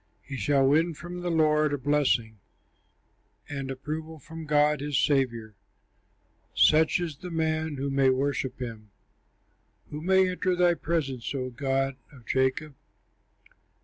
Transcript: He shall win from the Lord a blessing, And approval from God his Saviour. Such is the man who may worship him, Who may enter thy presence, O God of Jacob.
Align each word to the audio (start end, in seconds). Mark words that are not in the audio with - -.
He 0.23 0.35
shall 0.35 0.67
win 0.67 0.95
from 0.95 1.19
the 1.19 1.29
Lord 1.29 1.73
a 1.73 1.77
blessing, 1.77 2.39
And 3.47 3.69
approval 3.69 4.17
from 4.17 4.47
God 4.47 4.81
his 4.81 4.97
Saviour. 4.97 5.53
Such 6.55 6.99
is 6.99 7.17
the 7.17 7.29
man 7.29 7.75
who 7.75 7.91
may 7.91 8.09
worship 8.09 8.59
him, 8.59 8.89
Who 9.91 10.01
may 10.01 10.27
enter 10.27 10.55
thy 10.55 10.73
presence, 10.73 11.35
O 11.35 11.51
God 11.51 11.97
of 12.11 12.25
Jacob. 12.25 12.73